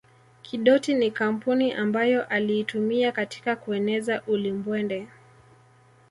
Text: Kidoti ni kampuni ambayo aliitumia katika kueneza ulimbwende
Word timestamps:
Kidoti 0.43 0.93
ni 0.93 1.11
kampuni 1.11 1.73
ambayo 1.73 2.25
aliitumia 2.25 3.11
katika 3.11 3.55
kueneza 3.55 4.21
ulimbwende 4.27 5.07